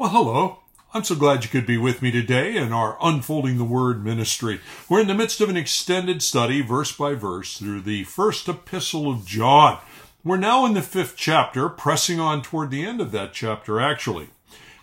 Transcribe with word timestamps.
Well, 0.00 0.08
hello. 0.08 0.60
I'm 0.94 1.04
so 1.04 1.14
glad 1.14 1.44
you 1.44 1.50
could 1.50 1.66
be 1.66 1.76
with 1.76 2.00
me 2.00 2.10
today 2.10 2.56
in 2.56 2.72
our 2.72 2.96
Unfolding 3.02 3.58
the 3.58 3.64
Word 3.64 4.02
ministry. 4.02 4.62
We're 4.88 5.02
in 5.02 5.08
the 5.08 5.14
midst 5.14 5.42
of 5.42 5.50
an 5.50 5.58
extended 5.58 6.22
study, 6.22 6.62
verse 6.62 6.90
by 6.90 7.12
verse, 7.12 7.58
through 7.58 7.82
the 7.82 8.04
first 8.04 8.48
epistle 8.48 9.10
of 9.10 9.26
John. 9.26 9.78
We're 10.24 10.38
now 10.38 10.64
in 10.64 10.72
the 10.72 10.80
fifth 10.80 11.16
chapter, 11.18 11.68
pressing 11.68 12.18
on 12.18 12.40
toward 12.40 12.70
the 12.70 12.82
end 12.82 13.02
of 13.02 13.12
that 13.12 13.34
chapter, 13.34 13.78
actually. 13.78 14.28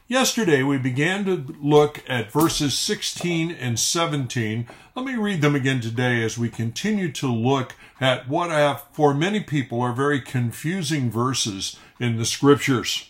Yesterday, 0.08 0.62
we 0.62 0.78
began 0.78 1.26
to 1.26 1.52
look 1.60 2.04
at 2.08 2.32
verses 2.32 2.78
16 2.78 3.50
and 3.50 3.80
17. 3.80 4.68
Let 4.96 5.04
me 5.04 5.16
read 5.16 5.42
them 5.42 5.56
again 5.56 5.82
today 5.82 6.22
as 6.22 6.38
we 6.38 6.50
continue 6.50 7.12
to 7.14 7.26
look 7.26 7.74
at 8.00 8.30
what 8.30 8.52
have, 8.52 8.84
for 8.92 9.16
many 9.16 9.40
people 9.40 9.82
are 9.82 9.94
very 9.94 10.22
confusing 10.22 11.10
verses 11.10 11.80
in 12.00 12.18
the 12.18 12.26
scriptures. 12.26 13.10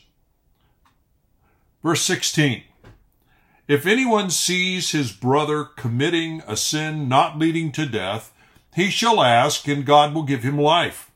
Verse 1.84 2.02
16 2.02 2.64
If 3.68 3.86
anyone 3.86 4.29
sees 4.29 4.92
his 4.92 5.11
brother 5.11 5.64
committing 5.64 6.42
a 6.47 6.57
sin 6.57 7.07
not 7.07 7.38
leading 7.38 7.71
to 7.74 7.86
death, 7.86 8.34
he 8.75 8.89
shall 8.89 9.21
ask, 9.21 9.68
and 9.68 9.86
God 9.86 10.14
will 10.14 10.24
give 10.24 10.43
him 10.43 10.57
life. 10.57 11.11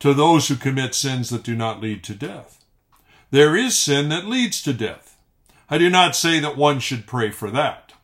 To 0.00 0.12
those 0.12 0.48
who 0.48 0.56
commit 0.56 0.94
sins 0.94 1.30
that 1.30 1.42
do 1.42 1.54
not 1.54 1.80
lead 1.80 2.04
to 2.04 2.14
death. 2.14 2.62
There 3.30 3.56
is 3.56 3.76
sin 3.76 4.10
that 4.10 4.26
leads 4.26 4.62
to 4.62 4.72
death. 4.72 5.16
I 5.70 5.78
do 5.78 5.88
not 5.88 6.14
say 6.14 6.40
that 6.40 6.56
one 6.56 6.78
should 6.78 7.06
pray 7.06 7.30
for 7.30 7.50
that. 7.50 7.94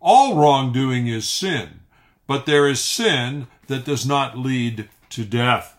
All 0.00 0.36
wrongdoing 0.36 1.06
is 1.06 1.28
sin, 1.28 1.80
but 2.26 2.44
there 2.44 2.68
is 2.68 2.80
sin 2.80 3.46
that 3.68 3.84
does 3.84 4.04
not 4.04 4.36
lead 4.36 4.88
to 5.10 5.24
death. 5.24 5.76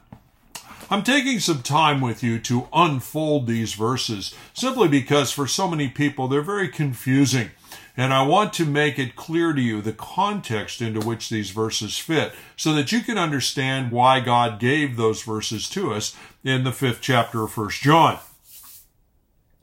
I'm 0.89 1.01
taking 1.01 1.39
some 1.39 1.63
time 1.63 1.99
with 1.99 2.21
you 2.21 2.37
to 2.41 2.67
unfold 2.71 3.47
these 3.47 3.73
verses 3.73 4.35
simply 4.53 4.87
because 4.87 5.31
for 5.31 5.47
so 5.47 5.67
many 5.67 5.89
people 5.89 6.27
they're 6.27 6.43
very 6.43 6.67
confusing. 6.67 7.49
And 7.97 8.13
I 8.13 8.23
want 8.23 8.53
to 8.53 8.65
make 8.65 8.99
it 8.99 9.15
clear 9.15 9.53
to 9.53 9.61
you 9.61 9.81
the 9.81 9.93
context 9.93 10.81
into 10.81 10.99
which 10.99 11.29
these 11.29 11.49
verses 11.49 11.97
fit 11.97 12.33
so 12.55 12.73
that 12.73 12.91
you 12.91 13.01
can 13.01 13.17
understand 13.17 13.91
why 13.91 14.19
God 14.19 14.59
gave 14.59 14.95
those 14.95 15.23
verses 15.23 15.69
to 15.69 15.93
us 15.93 16.15
in 16.43 16.65
the 16.65 16.73
fifth 16.73 16.99
chapter 17.01 17.43
of 17.43 17.53
First 17.53 17.81
John. 17.81 18.19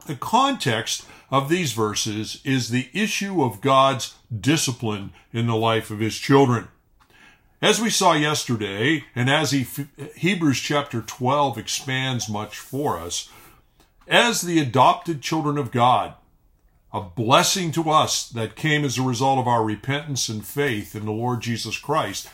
The 0.07 0.17
context 0.17 1.07
of 1.31 1.49
these 1.49 1.73
verses 1.73 2.41
is 2.45 2.71
the 2.71 2.89
issue 2.93 3.45
of 3.45 3.61
God's 3.61 4.17
discipline 4.35 5.13
in 5.33 5.47
the 5.47 5.57
life 5.57 5.91
of 5.91 6.01
his 6.01 6.19
children. 6.19 6.69
As 7.63 7.81
we 7.81 7.91
saw 7.91 8.15
yesterday, 8.15 9.05
and 9.15 9.31
as 9.31 9.53
he, 9.53 9.65
Hebrews 10.17 10.59
chapter 10.59 11.01
12 11.01 11.57
expands 11.57 12.29
much 12.29 12.59
for 12.59 12.99
us, 12.99 13.29
as 14.09 14.41
the 14.41 14.59
adopted 14.59 15.23
children 15.23 15.57
of 15.57 15.71
God, 15.71 16.15
a 16.93 17.01
blessing 17.01 17.71
to 17.73 17.89
us 17.89 18.29
that 18.29 18.57
came 18.57 18.85
as 18.85 18.99
a 18.99 19.03
result 19.03 19.39
of 19.39 19.47
our 19.47 19.63
repentance 19.63 20.29
and 20.29 20.45
faith 20.45 20.97
in 20.97 21.05
the 21.05 21.13
Lord 21.13 21.41
Jesus 21.41 21.79
Christ 21.79 22.29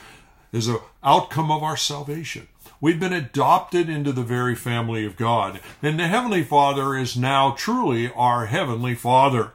is 0.51 0.67
an 0.67 0.79
outcome 1.05 1.51
of 1.51 1.63
our 1.63 1.77
salvation. 1.77 2.49
We've 2.81 2.99
been 2.99 3.13
adopted 3.13 3.91
into 3.91 4.13
the 4.13 4.23
very 4.23 4.55
family 4.55 5.05
of 5.05 5.19
God, 5.19 5.61
and 5.83 6.01
the 6.01 6.09
Heavenly 6.09 6.43
Father 6.43 6.97
is 6.97 7.19
now 7.19 7.51
truly 7.51 8.11
our 8.13 8.47
Heavenly 8.47 8.95
Father. 8.95 9.53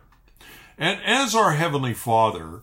And 0.77 1.01
as 1.03 1.33
our 1.33 1.53
Heavenly 1.53 1.95
Father, 1.95 2.61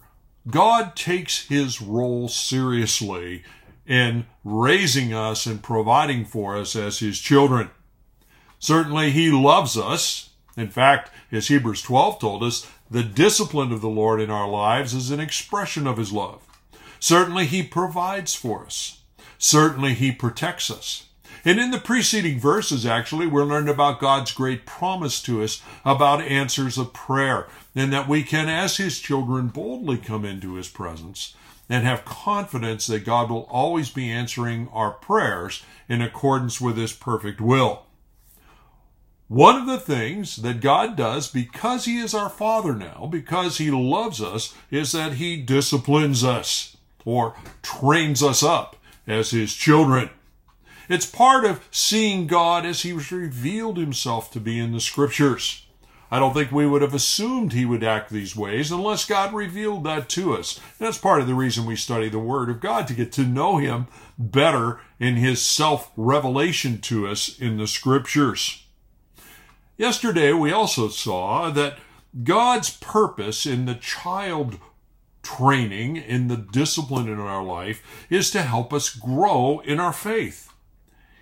God 0.49 0.97
takes 0.97 1.49
his 1.49 1.83
role 1.83 2.29
seriously 2.29 3.45
in 3.87 4.27
raising 4.45 5.13
us 5.13 5.47
and 5.47 5.63
providing 5.63 6.25
for 6.25 6.57
us 6.57 6.75
as 6.75 7.01
his 7.01 7.19
children. 7.19 7.71
Certainly, 8.59 9.11
he 9.11 9.31
loves 9.31 9.77
us. 9.77 10.31
In 10.57 10.69
fact, 10.69 11.11
as 11.33 11.49
Hebrews 11.49 11.83
12 11.83 12.21
told 12.21 12.43
us, 12.43 12.71
the 12.91 13.03
discipline 13.03 13.73
of 13.73 13.81
the 13.81 13.89
Lord 13.89 14.21
in 14.21 14.31
our 14.31 14.49
lives 14.49 14.95
is 14.95 15.11
an 15.11 15.21
expression 15.21 15.87
of 15.87 15.97
his 15.97 16.13
love. 16.13 16.47
Certainly, 16.99 17.47
he 17.47 17.63
provides 17.63 18.35
for 18.35 18.65
us. 18.65 19.01
Certainly, 19.39 19.95
he 19.95 20.13
protects 20.13 20.71
us. 20.71 21.07
And 21.45 21.59
in 21.59 21.71
the 21.71 21.79
preceding 21.79 22.39
verses, 22.39 22.85
actually, 22.85 23.27
we're 23.27 23.45
learning 23.45 23.73
about 23.73 24.01
God's 24.01 24.33
great 24.33 24.67
promise 24.67 25.23
to 25.23 25.43
us 25.43 25.63
about 25.85 26.23
answers 26.23 26.77
of 26.77 26.93
prayer 26.93 27.47
and 27.75 27.93
that 27.93 28.09
we 28.09 28.23
can, 28.23 28.49
as 28.49 28.77
His 28.77 28.99
children, 28.99 29.49
boldly 29.49 29.97
come 29.97 30.25
into 30.25 30.55
His 30.55 30.69
presence 30.69 31.35
and 31.69 31.85
have 31.85 32.05
confidence 32.05 32.89
that 32.89 33.05
God 33.05 33.31
will 33.31 33.47
always 33.51 33.91
be 33.91 34.11
answering 34.11 34.69
our 34.73 34.91
prayers 34.91 35.63
in 35.89 36.03
accordance 36.03 36.61
with 36.61 36.77
His 36.77 36.93
perfect 36.93 37.41
will. 37.41 37.87
One 39.29 39.55
of 39.55 39.67
the 39.69 39.79
things 39.79 40.37
that 40.37 40.61
God 40.61 40.97
does 40.97 41.29
because 41.29 41.85
He 41.85 41.99
is 41.99 42.13
our 42.13 42.29
Father 42.29 42.75
now, 42.75 43.09
because 43.09 43.59
He 43.59 43.71
loves 43.71 44.21
us, 44.21 44.53
is 44.73 44.91
that 44.91 45.15
He 45.15 45.41
disciplines 45.41 46.25
us 46.25 46.77
or 47.05 47.37
trains 47.63 48.25
us 48.25 48.43
up 48.43 48.77
as 49.07 49.31
His 49.31 49.55
children. 49.55 50.11
It's 50.91 51.07
part 51.07 51.45
of 51.45 51.65
seeing 51.71 52.27
God 52.27 52.67
as 52.67 52.83
He 52.83 52.93
revealed 52.93 53.77
Himself 53.77 54.33
to 54.33 54.41
be 54.41 54.59
in 54.59 54.73
the 54.73 54.81
Scriptures. 54.81 55.65
I 56.11 56.19
don't 56.19 56.35
think 56.35 56.51
we 56.51 56.67
would 56.67 56.83
have 56.83 56.95
assumed 56.95 57.53
He 57.53 57.65
would 57.65 57.85
act 57.85 58.11
these 58.11 58.35
ways 58.35 58.73
unless 58.73 59.07
God 59.07 59.33
revealed 59.33 59.85
that 59.85 60.09
to 60.09 60.35
us. 60.35 60.57
And 60.57 60.89
that's 60.89 60.99
part 60.99 61.21
of 61.21 61.29
the 61.29 61.35
reason 61.35 61.65
we 61.65 61.77
study 61.77 62.09
the 62.09 62.19
Word 62.19 62.51
of 62.51 62.59
God 62.59 62.89
to 62.89 62.95
get 62.95 63.13
to 63.13 63.23
know 63.23 63.59
Him 63.59 63.87
better 64.19 64.81
in 64.99 65.15
His 65.15 65.41
self 65.41 65.93
revelation 65.97 66.81
to 66.81 67.07
us 67.07 67.39
in 67.39 67.57
the 67.57 67.69
Scriptures. 67.69 68.65
Yesterday, 69.79 70.33
we 70.33 70.51
also 70.51 70.89
saw 70.89 71.51
that 71.51 71.79
God's 72.25 72.77
purpose 72.79 73.47
in 73.47 73.67
the 73.67 73.77
child 73.77 74.59
training, 75.23 75.99
in 75.99 76.27
the 76.27 76.37
discipline 76.37 77.09
in 77.09 77.21
our 77.21 77.45
life, 77.45 77.81
is 78.11 78.33
to 78.33 78.43
help 78.43 78.73
us 78.73 78.91
grow 78.91 79.61
in 79.61 79.79
our 79.79 79.93
faith. 79.93 80.50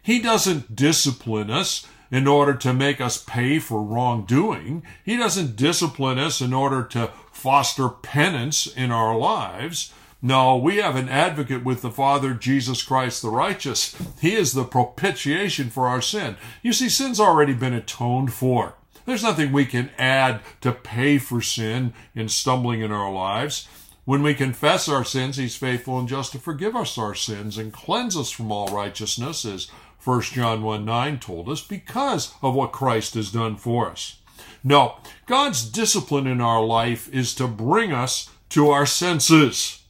He 0.02 0.20
doesn't 0.20 0.74
discipline 0.74 1.50
us 1.50 1.86
in 2.10 2.26
order 2.26 2.54
to 2.54 2.72
make 2.72 3.00
us 3.00 3.22
pay 3.22 3.58
for 3.58 3.82
wrongdoing. 3.82 4.82
He 5.04 5.16
doesn't 5.16 5.56
discipline 5.56 6.18
us 6.18 6.40
in 6.40 6.52
order 6.52 6.82
to 6.84 7.10
foster 7.30 7.88
penance 7.88 8.66
in 8.66 8.90
our 8.90 9.16
lives. 9.16 9.92
No, 10.20 10.56
we 10.56 10.78
have 10.78 10.96
an 10.96 11.08
advocate 11.08 11.64
with 11.64 11.82
the 11.82 11.90
Father, 11.90 12.34
Jesus 12.34 12.82
Christ 12.82 13.22
the 13.22 13.30
righteous. 13.30 13.94
He 14.20 14.34
is 14.34 14.52
the 14.52 14.64
propitiation 14.64 15.70
for 15.70 15.86
our 15.86 16.02
sin. 16.02 16.36
You 16.62 16.72
see, 16.72 16.88
sin's 16.88 17.20
already 17.20 17.52
been 17.54 17.74
atoned 17.74 18.32
for. 18.32 18.74
There's 19.06 19.22
nothing 19.22 19.52
we 19.52 19.64
can 19.64 19.90
add 19.96 20.40
to 20.60 20.72
pay 20.72 21.18
for 21.18 21.40
sin 21.40 21.94
in 22.14 22.28
stumbling 22.28 22.80
in 22.80 22.90
our 22.90 23.12
lives. 23.12 23.68
When 24.04 24.22
we 24.22 24.34
confess 24.34 24.88
our 24.88 25.04
sins, 25.04 25.36
He's 25.36 25.56
faithful 25.56 25.98
and 25.98 26.08
just 26.08 26.32
to 26.32 26.38
forgive 26.38 26.74
us 26.74 26.98
our 26.98 27.14
sins 27.14 27.56
and 27.56 27.72
cleanse 27.72 28.16
us 28.16 28.30
from 28.30 28.50
all 28.50 28.68
righteousness, 28.68 29.44
as 29.44 29.68
1 30.08 30.22
John 30.22 30.62
1 30.62 30.86
9 30.86 31.18
told 31.18 31.50
us, 31.50 31.60
because 31.60 32.32
of 32.40 32.54
what 32.54 32.72
Christ 32.72 33.12
has 33.12 33.30
done 33.30 33.56
for 33.56 33.90
us. 33.90 34.16
No, 34.64 34.96
God's 35.26 35.68
discipline 35.68 36.26
in 36.26 36.40
our 36.40 36.64
life 36.64 37.12
is 37.12 37.34
to 37.34 37.46
bring 37.46 37.92
us 37.92 38.30
to 38.48 38.70
our 38.70 38.86
senses, 38.86 39.82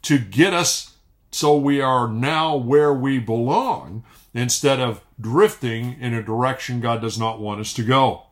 to 0.00 0.18
get 0.18 0.54
us 0.54 0.96
so 1.30 1.54
we 1.54 1.82
are 1.82 2.08
now 2.08 2.56
where 2.56 2.94
we 2.94 3.18
belong 3.18 4.04
instead 4.32 4.80
of 4.80 5.02
drifting 5.20 6.00
in 6.00 6.14
a 6.14 6.22
direction 6.22 6.80
God 6.80 7.02
does 7.02 7.18
not 7.18 7.38
want 7.38 7.60
us 7.60 7.74
to 7.74 7.82
go. 7.82 8.22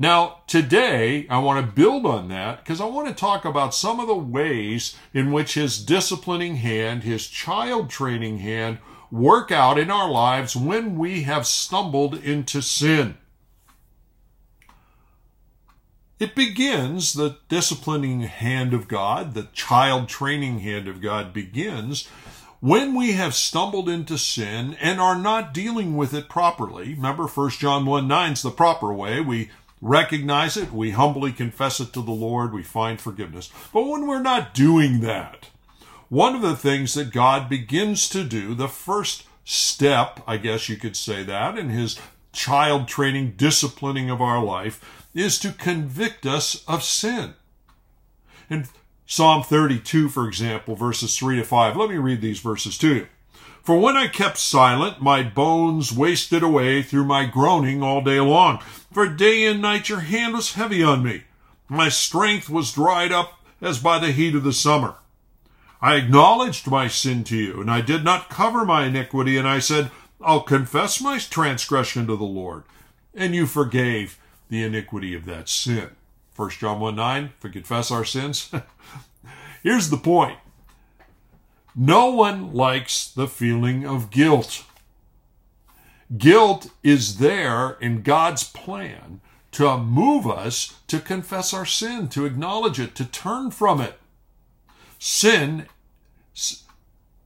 Now, 0.00 0.38
today, 0.48 1.28
I 1.30 1.38
want 1.38 1.64
to 1.64 1.72
build 1.72 2.04
on 2.06 2.26
that 2.30 2.64
because 2.64 2.80
I 2.80 2.86
want 2.86 3.06
to 3.06 3.14
talk 3.14 3.44
about 3.44 3.72
some 3.72 4.00
of 4.00 4.08
the 4.08 4.16
ways 4.16 4.96
in 5.14 5.30
which 5.30 5.54
His 5.54 5.80
disciplining 5.80 6.56
hand, 6.56 7.04
His 7.04 7.28
child 7.28 7.88
training 7.88 8.38
hand, 8.38 8.78
work 9.10 9.50
out 9.50 9.78
in 9.78 9.90
our 9.90 10.10
lives 10.10 10.54
when 10.54 10.98
we 10.98 11.22
have 11.22 11.46
stumbled 11.46 12.14
into 12.14 12.60
sin. 12.60 13.16
It 16.18 16.34
begins, 16.34 17.14
the 17.14 17.38
disciplining 17.48 18.20
hand 18.20 18.74
of 18.74 18.88
God, 18.88 19.32
the 19.32 19.48
child 19.54 20.08
training 20.08 20.58
hand 20.58 20.86
of 20.86 21.00
God 21.00 21.32
begins 21.32 22.06
when 22.60 22.94
we 22.94 23.12
have 23.12 23.34
stumbled 23.34 23.88
into 23.88 24.18
sin 24.18 24.76
and 24.80 25.00
are 25.00 25.18
not 25.18 25.54
dealing 25.54 25.96
with 25.96 26.12
it 26.12 26.28
properly. 26.28 26.92
Remember, 26.94 27.26
1 27.26 27.50
John 27.52 27.86
1 27.86 28.06
9 28.06 28.32
is 28.32 28.42
the 28.42 28.50
proper 28.50 28.92
way. 28.92 29.20
We 29.22 29.50
recognize 29.80 30.58
it, 30.58 30.72
we 30.72 30.90
humbly 30.90 31.32
confess 31.32 31.80
it 31.80 31.92
to 31.94 32.02
the 32.02 32.10
Lord, 32.10 32.52
we 32.52 32.62
find 32.62 33.00
forgiveness. 33.00 33.50
But 33.72 33.84
when 33.84 34.06
we're 34.06 34.20
not 34.20 34.52
doing 34.52 35.00
that, 35.00 35.48
one 36.10 36.34
of 36.34 36.42
the 36.42 36.56
things 36.56 36.94
that 36.94 37.12
God 37.12 37.48
begins 37.48 38.08
to 38.10 38.24
do, 38.24 38.54
the 38.54 38.68
first 38.68 39.24
step, 39.44 40.20
I 40.26 40.36
guess 40.36 40.68
you 40.68 40.76
could 40.76 40.96
say 40.96 41.22
that, 41.22 41.56
in 41.56 41.70
his 41.70 41.98
child 42.32 42.88
training, 42.88 43.34
disciplining 43.36 44.10
of 44.10 44.20
our 44.20 44.42
life, 44.44 45.06
is 45.14 45.38
to 45.38 45.52
convict 45.52 46.26
us 46.26 46.64
of 46.66 46.82
sin. 46.82 47.34
In 48.50 48.66
Psalm 49.06 49.44
32, 49.44 50.08
for 50.08 50.26
example, 50.26 50.74
verses 50.74 51.16
3 51.16 51.36
to 51.36 51.44
5, 51.44 51.76
let 51.76 51.88
me 51.88 51.96
read 51.96 52.20
these 52.20 52.40
verses 52.40 52.76
to 52.78 52.94
you. 52.94 53.06
For 53.62 53.78
when 53.78 53.96
I 53.96 54.08
kept 54.08 54.38
silent, 54.38 55.00
my 55.00 55.22
bones 55.22 55.92
wasted 55.92 56.42
away 56.42 56.82
through 56.82 57.04
my 57.04 57.24
groaning 57.26 57.84
all 57.84 58.02
day 58.02 58.18
long. 58.18 58.58
For 58.92 59.06
day 59.06 59.46
and 59.46 59.62
night 59.62 59.88
your 59.88 60.00
hand 60.00 60.34
was 60.34 60.54
heavy 60.54 60.82
on 60.82 61.04
me. 61.04 61.22
My 61.68 61.88
strength 61.88 62.50
was 62.50 62.72
dried 62.72 63.12
up 63.12 63.34
as 63.60 63.78
by 63.78 64.00
the 64.00 64.10
heat 64.10 64.34
of 64.34 64.42
the 64.42 64.52
summer. 64.52 64.94
I 65.82 65.96
acknowledged 65.96 66.66
my 66.66 66.88
sin 66.88 67.24
to 67.24 67.36
you, 67.36 67.60
and 67.60 67.70
I 67.70 67.80
did 67.80 68.04
not 68.04 68.28
cover 68.28 68.64
my 68.64 68.86
iniquity, 68.86 69.36
and 69.36 69.48
I 69.48 69.60
said, 69.60 69.90
I'll 70.20 70.42
confess 70.42 71.00
my 71.00 71.18
transgression 71.18 72.06
to 72.06 72.16
the 72.16 72.24
Lord. 72.24 72.64
And 73.14 73.34
you 73.34 73.46
forgave 73.46 74.18
the 74.48 74.62
iniquity 74.62 75.14
of 75.14 75.24
that 75.24 75.48
sin. 75.48 75.90
1 76.36 76.50
John 76.50 76.80
1 76.80 76.96
9, 76.96 77.24
if 77.36 77.44
we 77.44 77.50
confess 77.50 77.90
our 77.90 78.04
sins. 78.04 78.50
Here's 79.62 79.90
the 79.90 79.96
point 79.96 80.38
no 81.74 82.10
one 82.10 82.52
likes 82.52 83.08
the 83.08 83.28
feeling 83.28 83.86
of 83.86 84.10
guilt. 84.10 84.64
Guilt 86.16 86.70
is 86.82 87.18
there 87.18 87.76
in 87.80 88.02
God's 88.02 88.44
plan 88.44 89.20
to 89.52 89.78
move 89.78 90.26
us 90.26 90.76
to 90.88 90.98
confess 90.98 91.54
our 91.54 91.66
sin, 91.66 92.08
to 92.08 92.26
acknowledge 92.26 92.80
it, 92.80 92.94
to 92.96 93.04
turn 93.04 93.50
from 93.50 93.80
it. 93.80 93.99
Sin, 95.02 95.66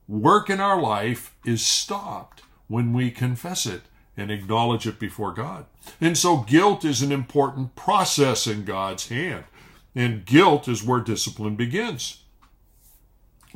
work 0.06 0.48
in 0.48 0.60
our 0.60 0.80
life, 0.80 1.34
is 1.44 1.66
stopped 1.66 2.42
when 2.68 2.92
we 2.92 3.10
confess 3.10 3.66
it 3.66 3.82
and 4.16 4.30
acknowledge 4.30 4.86
it 4.86 5.00
before 5.00 5.32
God. 5.32 5.66
And 6.00 6.16
so 6.16 6.38
guilt 6.38 6.84
is 6.84 7.02
an 7.02 7.10
important 7.10 7.74
process 7.74 8.46
in 8.46 8.64
God's 8.64 9.08
hand. 9.08 9.44
And 9.92 10.24
guilt 10.24 10.68
is 10.68 10.84
where 10.84 11.00
discipline 11.00 11.56
begins. 11.56 12.22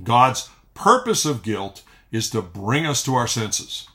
God's 0.02 0.50
purpose 0.74 1.24
of 1.24 1.44
guilt 1.44 1.84
is 2.10 2.28
to 2.30 2.42
bring 2.42 2.86
us 2.86 3.04
to 3.04 3.14
our 3.14 3.28
senses. 3.28 3.86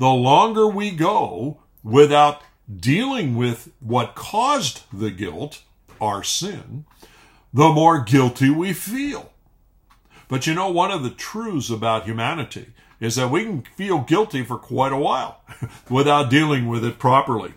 The 0.00 0.08
longer 0.08 0.66
we 0.66 0.90
go 0.90 1.58
without 1.84 2.42
dealing 2.74 3.36
with 3.36 3.70
what 3.78 4.16
caused 4.16 4.82
the 4.92 5.12
guilt, 5.12 5.62
our 6.00 6.24
sin, 6.24 6.86
the 7.52 7.68
more 7.68 8.02
guilty 8.02 8.50
we 8.50 8.72
feel. 8.72 9.32
But 10.28 10.46
you 10.46 10.54
know, 10.54 10.70
one 10.70 10.90
of 10.90 11.02
the 11.02 11.10
truths 11.10 11.70
about 11.70 12.04
humanity 12.04 12.68
is 13.00 13.16
that 13.16 13.30
we 13.30 13.44
can 13.44 13.62
feel 13.76 13.98
guilty 13.98 14.42
for 14.44 14.56
quite 14.56 14.92
a 14.92 14.96
while 14.96 15.42
without 15.90 16.30
dealing 16.30 16.68
with 16.68 16.84
it 16.84 16.98
properly. 16.98 17.52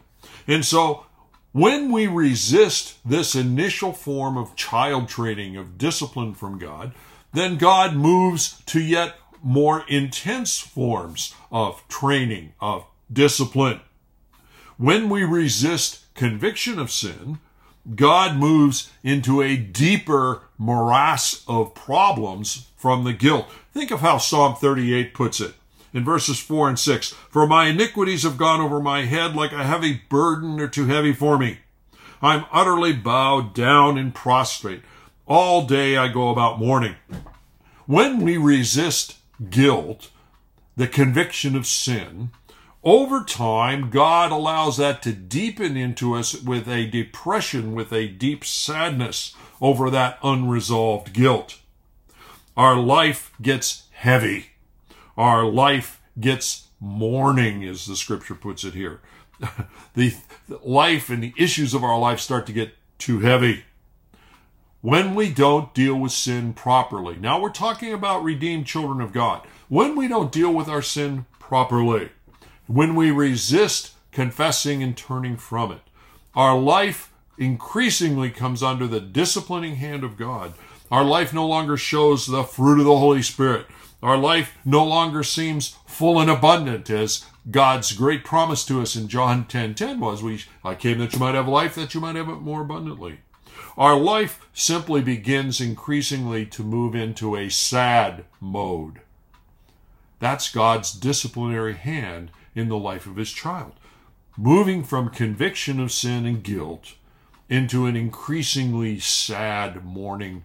And 0.48 0.66
so 0.66 1.06
when 1.52 1.92
we 1.92 2.08
resist 2.08 2.98
this 3.06 3.34
initial 3.34 3.94
form 3.94 4.38
of 4.38 4.56
child 4.58 5.08
training, 5.08 5.56
of 5.56 5.78
discipline 5.78 6.34
from 6.34 6.60
God, 6.60 6.94
then 7.32 7.58
God 7.58 7.96
moves 7.96 8.62
to 8.66 8.82
yet 8.82 9.16
more 9.42 9.86
intense 9.88 10.60
forms 10.60 11.34
of 11.52 11.88
training, 11.88 12.54
of 12.60 12.86
discipline. 13.12 13.80
When 14.78 15.08
we 15.08 15.24
resist 15.24 16.14
conviction 16.16 16.80
of 16.80 16.92
sin, 16.92 17.40
God 17.94 18.38
moves 18.38 18.92
into 19.04 19.42
a 19.42 19.58
deeper 19.58 20.42
morass 20.58 21.44
of 21.48 21.76
problems 21.76 22.68
from 22.76 23.04
the 23.04 23.14
guilt. 23.14 23.48
Think 23.74 23.92
of 23.92 24.00
how 24.00 24.18
Psalm 24.18 24.56
38 24.56 25.14
puts 25.14 25.40
it 25.40 25.54
in 25.94 26.04
verses 26.04 26.40
4 26.40 26.70
and 26.70 26.80
6. 26.80 27.10
For 27.30 27.46
my 27.46 27.68
iniquities 27.68 28.24
have 28.24 28.38
gone 28.38 28.62
over 28.62 28.82
my 28.82 29.06
head 29.06 29.36
like 29.36 29.52
a 29.52 29.64
heavy 29.64 30.02
burden 30.10 30.60
or 30.60 30.68
too 30.68 30.88
heavy 30.88 31.14
for 31.14 31.38
me. 31.38 31.60
I'm 32.22 32.46
utterly 32.52 32.94
bowed 32.94 33.54
down 33.54 33.98
and 33.98 34.14
prostrate. 34.14 34.82
All 35.28 35.66
day 35.66 35.96
I 35.98 36.08
go 36.08 36.30
about 36.30 36.60
mourning. 36.60 36.96
When 37.86 38.22
we 38.22 38.38
resist 38.38 39.18
guilt, 39.50 40.10
the 40.76 40.88
conviction 40.88 41.56
of 41.56 41.68
sin, 41.68 42.32
over 42.86 43.24
time, 43.24 43.90
God 43.90 44.32
allows 44.32 44.78
that 44.78 45.02
to 45.02 45.12
deepen 45.12 45.76
into 45.76 46.14
us 46.14 46.40
with 46.40 46.70
a 46.70 46.86
depression, 46.86 47.74
with 47.74 47.92
a 47.92 48.08
deep 48.08 48.46
sadness 48.46 49.36
over 49.60 49.90
that 49.90 50.20
unresolved 50.22 51.12
guilt. 51.12 51.60
Our 52.56 52.78
life 52.78 53.34
gets 53.42 53.88
heavy. 53.92 54.52
Our 55.18 55.46
life 55.46 56.00
gets 56.20 56.68
mourning, 56.80 57.64
as 57.64 57.88
the 57.88 57.96
scripture 57.96 58.36
puts 58.36 58.64
it 58.64 58.76
here. 58.76 59.02
the 59.96 60.14
life 60.62 61.10
and 61.10 61.24
the 61.24 61.34
issues 61.38 61.74
of 61.74 61.84
our 61.84 61.98
life 61.98 62.20
start 62.20 62.46
to 62.46 62.54
get 62.54 62.76
too 63.00 63.20
heavy 63.20 63.64
when 64.82 65.16
we 65.16 65.32
don't 65.32 65.74
deal 65.74 65.96
with 65.96 66.12
sin 66.12 66.54
properly. 66.54 67.18
Now 67.18 67.42
we're 67.42 67.50
talking 67.50 67.92
about 67.92 68.24
redeemed 68.24 68.68
children 68.68 69.02
of 69.02 69.12
God. 69.12 69.46
When 69.68 69.96
we 69.96 70.08
don't 70.08 70.32
deal 70.32 70.54
with 70.54 70.70
our 70.70 70.84
sin 70.84 71.26
properly, 71.40 72.12
when 72.68 72.96
we 72.96 73.12
resist 73.12 73.92
confessing 74.12 74.82
and 74.82 74.96
turning 74.96 75.38
from 75.38 75.72
it, 75.72 75.82
our 76.36 76.58
life 76.58 77.12
increasingly 77.38 78.30
comes 78.30 78.64
under 78.64 78.88
the 78.88 79.00
disciplining 79.02 79.76
hand 79.76 80.04
of 80.04 80.18
God. 80.18 80.54
Our 80.92 81.04
life 81.04 81.34
no 81.34 81.46
longer 81.48 81.78
shows 81.78 82.28
the 82.28 82.44
fruit 82.44 82.80
of 82.80 82.86
the 82.86 82.98
Holy 82.98 83.22
Spirit. 83.22 83.68
Our 84.02 84.18
life 84.18 84.58
no 84.64 84.86
longer 84.86 85.24
seems 85.24 85.78
full 85.86 86.20
and 86.20 86.30
abundant 86.30 86.90
as 86.90 87.26
God's 87.50 87.92
great 87.92 88.24
promise 88.24 88.66
to 88.66 88.82
us 88.82 88.96
in 88.96 89.08
John 89.08 89.46
10:10 89.46 89.76
10, 89.76 89.76
10 89.76 90.00
was, 90.00 90.24
"We 90.24 90.44
I 90.64 90.76
came 90.76 91.00
that 91.00 91.14
you 91.14 91.20
might 91.20 91.36
have 91.36 91.48
life, 91.48 91.76
that 91.76 91.94
you 91.94 92.02
might 92.02 92.16
have 92.16 92.30
it 92.30 92.42
more 92.42 92.62
abundantly." 92.62 93.20
Our 93.78 93.96
life 93.96 94.40
simply 94.54 95.02
begins 95.02 95.60
increasingly 95.60 96.46
to 96.48 96.64
move 96.64 96.96
into 96.96 97.36
a 97.36 97.50
sad 97.50 98.26
mode. 98.40 99.02
That's 100.20 100.50
God's 100.52 100.92
disciplinary 100.92 101.76
hand 101.76 102.32
in 102.56 102.70
the 102.70 102.78
life 102.78 103.06
of 103.06 103.18
his 103.18 103.32
child, 103.32 103.74
moving 104.38 104.84
from 104.84 105.10
conviction 105.10 105.80
of 105.80 105.92
sin 105.92 106.26
and 106.26 106.44
guilt 106.44 106.94
into 107.50 107.86
an 107.86 107.96
increasingly 107.96 109.00
sad, 109.00 109.84
mourning, 109.84 110.44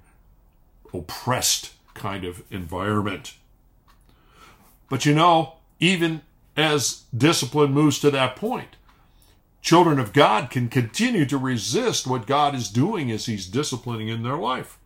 oppressed 0.93 1.73
kind 1.95 2.25
of 2.25 2.43
environment. 2.51 3.35
But 4.89 5.07
you 5.07 5.15
know, 5.15 5.55
even 5.79 6.23
as 6.57 7.05
discipline 7.17 7.73
moves 7.73 7.99
to 8.01 8.11
that 8.11 8.37
point, 8.37 8.77
children 9.63 9.99
of 9.99 10.13
God 10.13 10.51
can 10.51 10.69
continue 10.69 11.25
to 11.27 11.39
resist 11.39 12.07
what 12.07 12.27
God 12.27 12.55
is 12.55 12.69
doing 12.69 13.11
as 13.11 13.27
He's 13.27 13.47
disciplining 13.47 14.09
in 14.09 14.23
their 14.23 14.37
life. 14.37 14.79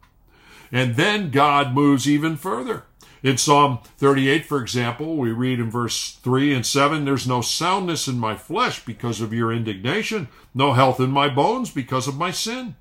And 0.70 0.96
then 0.96 1.30
God 1.30 1.72
moves 1.72 2.08
even 2.08 2.36
further. 2.36 2.84
In 3.24 3.38
Psalm 3.38 3.78
38, 3.96 4.44
for 4.44 4.60
example, 4.60 5.16
we 5.16 5.32
read 5.32 5.58
in 5.58 5.70
verse 5.70 6.12
3 6.22 6.52
and 6.52 6.66
7 6.66 7.06
There's 7.06 7.26
no 7.26 7.40
soundness 7.40 8.06
in 8.06 8.18
my 8.18 8.36
flesh 8.36 8.84
because 8.84 9.22
of 9.22 9.32
your 9.32 9.50
indignation, 9.50 10.28
no 10.54 10.74
health 10.74 11.00
in 11.00 11.10
my 11.10 11.30
bones 11.30 11.70
because 11.70 12.06
of 12.06 12.18
my 12.18 12.30
sin. 12.30 12.74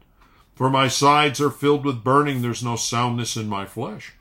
For 0.53 0.69
my 0.69 0.89
sides 0.89 1.39
are 1.39 1.49
filled 1.49 1.85
with 1.85 2.03
burning, 2.03 2.41
there's 2.41 2.61
no 2.61 2.75
soundness 2.75 3.37
in 3.37 3.47
my 3.47 3.65
flesh. 3.65 4.15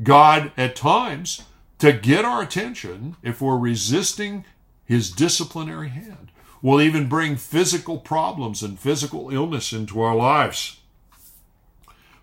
God, 0.00 0.52
at 0.56 0.76
times, 0.76 1.42
to 1.80 1.92
get 1.92 2.24
our 2.24 2.40
attention, 2.40 3.16
if 3.24 3.40
we're 3.40 3.58
resisting 3.58 4.44
his 4.84 5.10
disciplinary 5.10 5.88
hand, 5.88 6.30
will 6.62 6.80
even 6.80 7.08
bring 7.08 7.34
physical 7.34 7.98
problems 7.98 8.62
and 8.62 8.78
physical 8.78 9.30
illness 9.30 9.72
into 9.72 10.00
our 10.00 10.14
lives. 10.14 10.78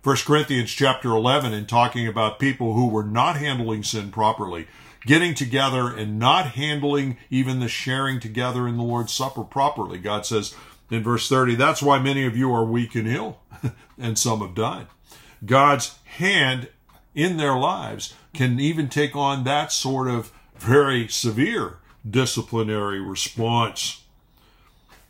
1 0.04 0.16
Corinthians 0.26 0.72
chapter 0.72 1.10
11 1.10 1.54
in 1.54 1.68
talking 1.68 2.08
about 2.08 2.40
people 2.40 2.74
who 2.74 2.88
were 2.88 3.04
not 3.04 3.38
handling 3.38 3.84
sin 3.84 4.10
properly, 4.10 4.66
getting 5.06 5.36
together 5.36 5.94
and 5.96 6.18
not 6.18 6.48
handling 6.54 7.18
even 7.30 7.60
the 7.60 7.68
sharing 7.68 8.20
together 8.20 8.68
in 8.68 8.78
the 8.78 8.84
Lord's 8.84 9.14
Supper 9.14 9.44
properly. 9.44 10.00
God 10.00 10.26
says 10.26 10.56
in 10.90 11.04
verse 11.04 11.30
30, 11.30 11.54
that's 11.54 11.84
why 11.84 12.00
many 12.00 12.26
of 12.26 12.36
you 12.36 12.52
are 12.52 12.66
weak 12.66 12.96
and 12.96 13.08
ill, 13.08 13.42
and 14.00 14.18
some 14.18 14.40
have 14.40 14.56
died. 14.56 14.88
God's 15.46 16.00
hand 16.06 16.70
in 17.14 17.38
their 17.38 17.56
lives 17.56 18.16
can 18.34 18.60
even 18.60 18.90
take 18.90 19.16
on 19.16 19.44
that 19.44 19.72
sort 19.72 20.08
of 20.08 20.32
very 20.58 21.08
severe 21.10 21.78
disciplinary 22.10 23.00
response. 23.00 24.01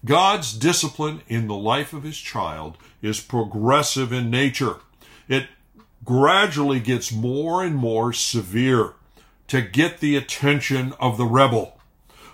God's 0.03 0.53
discipline 0.53 1.21
in 1.27 1.47
the 1.47 1.55
life 1.55 1.93
of 1.93 2.03
his 2.03 2.17
child 2.17 2.77
is 3.01 3.19
progressive 3.19 4.11
in 4.11 4.29
nature. 4.29 4.77
It 5.27 5.47
gradually 6.03 6.79
gets 6.79 7.11
more 7.11 7.63
and 7.63 7.75
more 7.75 8.11
severe 8.11 8.93
to 9.47 9.61
get 9.61 9.99
the 9.99 10.15
attention 10.15 10.93
of 10.99 11.17
the 11.17 11.25
rebel. 11.25 11.79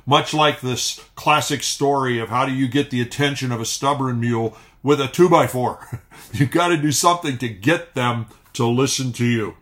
Much 0.05 0.33
like 0.33 0.61
this 0.61 1.03
classic 1.15 1.61
story 1.61 2.19
of 2.19 2.29
how 2.29 2.45
do 2.45 2.53
you 2.53 2.67
get 2.67 2.89
the 2.89 3.01
attention 3.01 3.51
of 3.51 3.59
a 3.59 3.65
stubborn 3.65 4.21
mule 4.21 4.55
with 4.81 5.01
a 5.01 5.07
two 5.07 5.27
by 5.27 5.47
four. 5.47 6.01
You've 6.31 6.51
got 6.51 6.69
to 6.69 6.77
do 6.77 6.93
something 6.93 7.37
to 7.39 7.49
get 7.49 7.93
them 7.93 8.27
to 8.53 8.65
listen 8.65 9.11
to 9.13 9.25
you. 9.25 9.57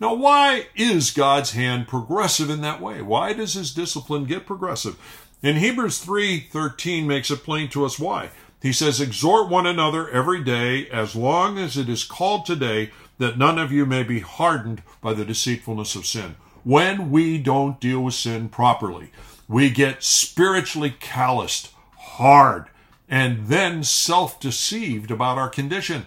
Now, 0.00 0.14
why 0.14 0.66
is 0.74 1.12
God's 1.12 1.52
hand 1.52 1.86
progressive 1.86 2.50
in 2.50 2.60
that 2.62 2.80
way? 2.80 3.00
Why 3.00 3.32
does 3.32 3.54
his 3.54 3.72
discipline 3.72 4.24
get 4.24 4.44
progressive? 4.44 4.98
In 5.44 5.56
Hebrews 5.56 5.98
3:13 5.98 7.06
makes 7.06 7.30
it 7.30 7.44
plain 7.44 7.68
to 7.68 7.84
us 7.84 7.98
why. 7.98 8.30
He 8.62 8.72
says, 8.72 8.98
"Exhort 8.98 9.50
one 9.50 9.66
another 9.66 10.08
every 10.08 10.42
day 10.42 10.88
as 10.88 11.14
long 11.14 11.58
as 11.58 11.76
it 11.76 11.86
is 11.86 12.02
called 12.02 12.46
today, 12.46 12.92
that 13.18 13.36
none 13.36 13.58
of 13.58 13.70
you 13.70 13.84
may 13.84 14.04
be 14.04 14.20
hardened 14.20 14.82
by 15.02 15.12
the 15.12 15.26
deceitfulness 15.26 15.96
of 15.96 16.06
sin." 16.06 16.36
when 16.64 17.10
we 17.10 17.36
don't 17.36 17.78
deal 17.78 18.00
with 18.00 18.14
sin 18.14 18.48
properly. 18.48 19.10
We 19.46 19.68
get 19.68 20.02
spiritually 20.02 20.94
calloused, 20.98 21.68
hard, 21.98 22.70
and 23.06 23.48
then 23.48 23.84
self 23.84 24.40
deceived 24.40 25.10
about 25.10 25.36
our 25.36 25.50
condition. 25.50 26.06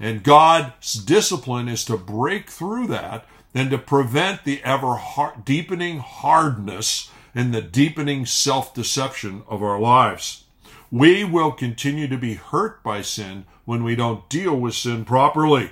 And 0.00 0.24
God's 0.24 0.94
discipline 0.94 1.68
is 1.68 1.84
to 1.84 1.96
break 1.96 2.50
through 2.50 2.88
that 2.88 3.26
and 3.54 3.70
to 3.70 3.78
prevent 3.78 4.42
the 4.42 4.60
ever 4.64 5.00
deepening 5.44 6.00
hardness 6.00 7.10
and 7.34 7.52
the 7.52 7.62
deepening 7.62 8.26
self 8.26 8.74
deception 8.74 9.42
of 9.48 9.62
our 9.62 9.78
lives. 9.78 10.44
We 10.90 11.22
will 11.22 11.52
continue 11.52 12.08
to 12.08 12.16
be 12.18 12.34
hurt 12.34 12.82
by 12.82 13.02
sin 13.02 13.44
when 13.64 13.84
we 13.84 13.94
don't 13.94 14.28
deal 14.28 14.56
with 14.56 14.74
sin 14.74 15.04
properly. 15.04 15.70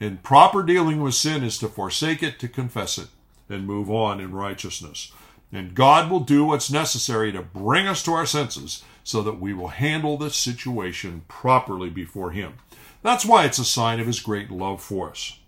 And 0.00 0.22
proper 0.22 0.62
dealing 0.62 1.00
with 1.02 1.14
sin 1.14 1.44
is 1.44 1.58
to 1.58 1.68
forsake 1.68 2.22
it, 2.22 2.38
to 2.40 2.48
confess 2.48 2.98
it, 2.98 3.08
and 3.48 3.66
move 3.66 3.90
on 3.90 4.18
in 4.18 4.32
righteousness. 4.32 5.12
And 5.52 5.74
God 5.74 6.10
will 6.10 6.20
do 6.20 6.44
what's 6.44 6.70
necessary 6.70 7.32
to 7.32 7.42
bring 7.42 7.86
us 7.86 8.02
to 8.04 8.12
our 8.12 8.26
senses 8.26 8.82
so 9.04 9.22
that 9.22 9.40
we 9.40 9.52
will 9.52 9.68
handle 9.68 10.16
this 10.16 10.36
situation 10.36 11.22
properly 11.28 11.90
before 11.90 12.30
Him. 12.30 12.54
That's 13.02 13.24
why 13.24 13.44
it's 13.44 13.58
a 13.58 13.64
sign 13.64 14.00
of 14.00 14.06
His 14.06 14.20
great 14.20 14.50
love 14.50 14.82
for 14.82 15.10
us. 15.10 15.38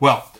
Well, 0.00 0.32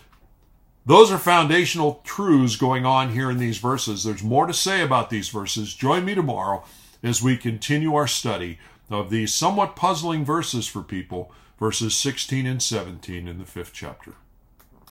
those 0.86 1.10
are 1.10 1.18
foundational 1.18 2.00
truths 2.04 2.56
going 2.56 2.84
on 2.84 3.12
here 3.12 3.30
in 3.30 3.38
these 3.38 3.58
verses. 3.58 4.04
There's 4.04 4.22
more 4.22 4.46
to 4.46 4.52
say 4.52 4.82
about 4.82 5.10
these 5.10 5.28
verses. 5.28 5.74
Join 5.74 6.04
me 6.04 6.14
tomorrow 6.14 6.64
as 7.02 7.22
we 7.22 7.36
continue 7.36 7.94
our 7.94 8.06
study 8.06 8.58
of 8.90 9.10
these 9.10 9.32
somewhat 9.32 9.76
puzzling 9.76 10.24
verses 10.24 10.66
for 10.66 10.82
people, 10.82 11.32
verses 11.58 11.94
16 11.94 12.46
and 12.46 12.62
17 12.62 13.26
in 13.26 13.38
the 13.38 13.46
fifth 13.46 13.72
chapter. 13.72 14.14